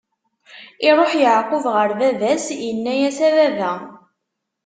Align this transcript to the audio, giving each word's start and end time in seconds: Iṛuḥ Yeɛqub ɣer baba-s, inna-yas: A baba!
Iṛuḥ 0.87 1.11
Yeɛqub 1.21 1.65
ɣer 1.75 1.89
baba-s, 1.99 2.45
inna-yas: 2.69 3.17
A 3.27 3.29
baba! 3.35 3.71